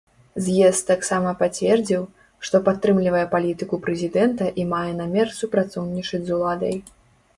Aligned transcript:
З'езд 0.43 0.83
таксама 0.91 1.33
пацвердзіў, 1.41 2.07
што 2.49 2.61
падтрымлівае 2.69 3.23
палітыку 3.35 3.75
прэзідэнта 3.85 4.45
і 4.63 4.67
мае 4.73 4.89
намер 5.03 5.27
супрацоўнічаць 5.41 6.25
з 6.31 6.39
уладай. 6.41 6.75